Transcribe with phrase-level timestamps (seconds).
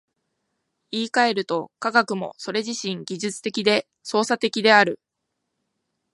[0.89, 4.99] 言い換えると、科学もそれ自身技術的で操作的である。